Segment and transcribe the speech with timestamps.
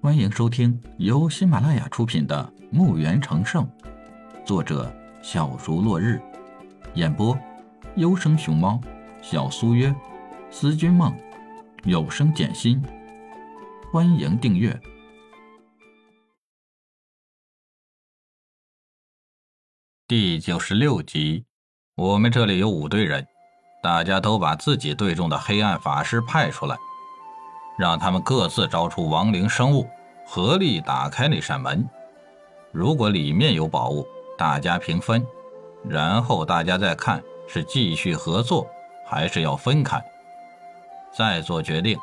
[0.00, 3.64] 欢迎收听由喜马拉雅出品的《墓园成圣》，
[4.46, 4.94] 作者
[5.24, 6.22] 小竹落日，
[6.94, 7.36] 演播
[7.96, 8.80] 优生熊猫、
[9.20, 9.92] 小苏约、
[10.52, 11.12] 思君梦、
[11.82, 12.80] 有声简心。
[13.92, 14.80] 欢迎订阅
[20.06, 21.44] 第九十六集。
[21.96, 23.26] 我们这里有五队人，
[23.82, 26.76] 大家都把自己队中的黑暗法师派出来。
[27.78, 29.88] 让他们各自招出亡灵生物，
[30.26, 31.88] 合力打开那扇门。
[32.72, 35.24] 如果里面有宝物，大家平分，
[35.88, 38.66] 然后大家再看是继续合作，
[39.06, 40.04] 还是要分开，
[41.16, 41.96] 再做决定。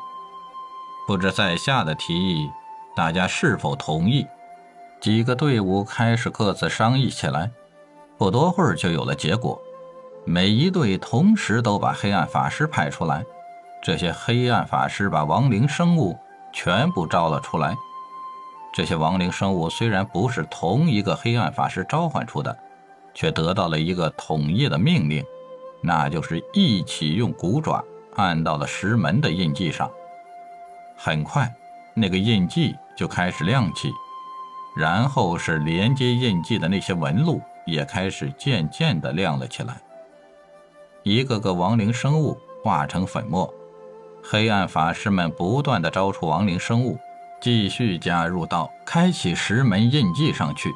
[1.06, 2.50] 不知在下的提议，
[2.96, 4.26] 大家是否同意？
[4.98, 7.50] 几个队伍开始各自商议起来，
[8.16, 9.60] 不多会儿就有了结果。
[10.24, 13.24] 每一队同时都把黑暗法师派出来。
[13.82, 16.18] 这些黑暗法师把亡灵生物
[16.52, 17.76] 全部招了出来。
[18.72, 22.56] 这些亡灵生物虽然不是同一个黑暗法师召唤出的，
[23.14, 25.24] 却得到了一个统一的命令，
[25.80, 27.82] 那就是一起用骨爪
[28.16, 29.90] 按到了石门的印记上。
[30.96, 31.54] 很快，
[31.94, 33.90] 那个印记就开始亮起，
[34.76, 39.76] 然后是连接印记的那些纹路也开始渐渐地亮了起来。
[41.02, 43.50] 一个个亡灵生物化成粉末。
[44.28, 46.98] 黑暗法师们不断地招出亡灵生物，
[47.40, 50.68] 继续加入到开启石门印记上去。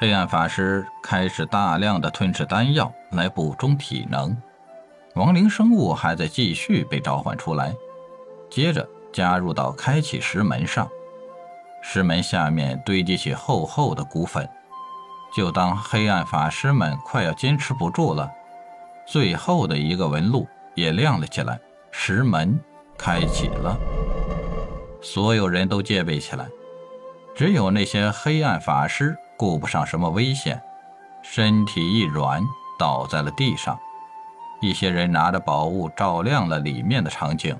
[0.00, 4.36] 黑暗法师开始大量的吞噬丹药来补充体能，
[5.14, 7.72] 亡灵生物还在继续被召唤出来，
[8.50, 10.88] 接着加入到开启石门上。
[11.82, 14.48] 石门下面堆积起厚厚的骨粉，
[15.36, 18.28] 就当黑暗法师们快要坚持不住了，
[19.06, 21.60] 最后的一个纹路也亮了起来。
[21.96, 22.60] 石门
[22.98, 23.78] 开启了，
[25.00, 26.46] 所有人都戒备起来，
[27.34, 30.60] 只有那些黑暗法师顾不上什么危险，
[31.22, 32.42] 身体一软
[32.78, 33.78] 倒在了地上。
[34.60, 37.56] 一些人拿着宝物照亮了里面的场景，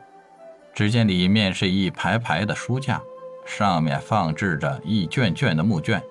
[0.75, 3.01] 只见里面是一排排的书架，
[3.47, 6.03] 上面放置着一卷卷的木卷。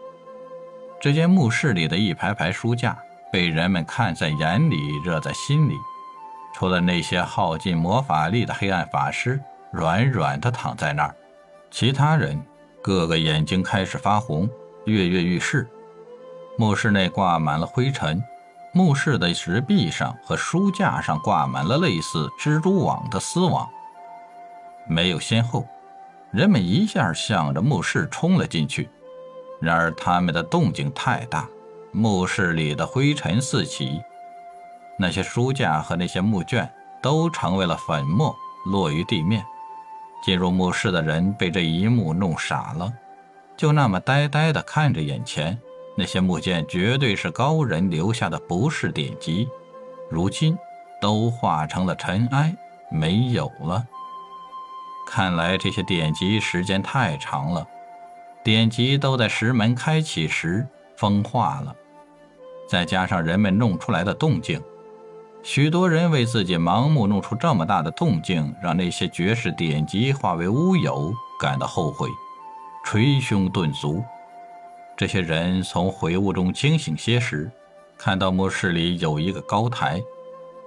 [1.00, 2.98] 这间墓室里的一排排书架
[3.32, 5.76] 被人们看在眼里，热在心里。
[6.54, 9.42] 除了那些耗尽魔法力的黑暗法师
[9.72, 11.16] 软软的躺在那儿，
[11.72, 12.40] 其他人
[12.82, 14.48] 个个眼睛开始发红，
[14.86, 15.68] 跃跃欲试。
[16.58, 18.24] 墓室内挂满了灰尘，
[18.72, 23.68] 墓室的石壁上和书架上挂满了类似蜘蛛网的丝网。
[24.88, 25.66] 没有先后，
[26.32, 28.90] 人们一下向着墓室冲了进去。
[29.60, 31.48] 然而他们的动静太大，
[31.92, 34.00] 墓室里的灰尘四起。
[35.04, 36.72] 那些书架和那些木卷
[37.02, 38.34] 都成为了粉末，
[38.66, 39.46] 落于地面。
[40.24, 42.90] 进入墓室的人被这一幕弄傻了，
[43.58, 45.60] 就那么呆呆地看着眼前。
[45.98, 49.50] 那些木剑绝对是高人留下的不是典籍，
[50.10, 50.58] 如今
[51.02, 52.56] 都化成了尘埃，
[52.90, 53.86] 没有了。
[55.06, 57.68] 看来这些典籍时间太长了，
[58.42, 60.66] 典籍都在石门开启时
[60.96, 61.76] 风化了，
[62.70, 64.64] 再加上人们弄出来的动静。
[65.44, 72.08] 许多人为自己盲目弄出这么大的动静，让那些绝世典籍化为乌有感到后悔，
[72.86, 74.02] 捶胸顿足。
[74.96, 77.52] 这些人从悔悟中清醒些时，
[77.98, 80.02] 看到墓室里有一个高台，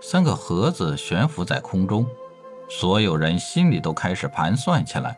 [0.03, 2.07] 三个盒子悬浮在空中，
[2.69, 5.17] 所有人心里都开始盘算起来，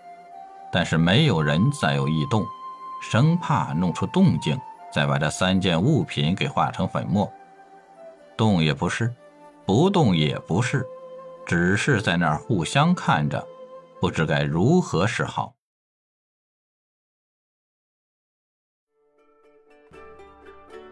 [0.71, 2.47] 但是没有人再有异动，
[3.03, 4.57] 生怕弄出动静，
[4.93, 7.29] 再把这三件物品给化成粉末。
[8.37, 9.13] 动也不是。
[9.69, 10.83] 不动也不是，
[11.45, 13.47] 只是在那儿互相看着，
[14.01, 15.55] 不知该如何是好。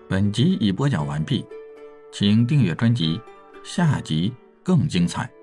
[0.07, 1.43] 本集已播讲完毕，
[2.13, 3.19] 请订阅专辑，
[3.65, 4.31] 下集
[4.63, 5.36] 更精彩。